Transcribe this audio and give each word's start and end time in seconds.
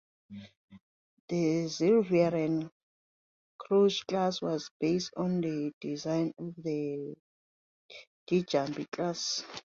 The 1.29 1.65
Zilveren 1.67 2.71
Kruis 3.59 4.03
class 4.03 4.41
was 4.41 4.71
based 4.79 5.13
on 5.15 5.41
the 5.41 5.71
design 5.79 6.33
of 6.39 6.55
the 6.57 7.13
Djambi 8.27 8.89
class. 8.89 9.43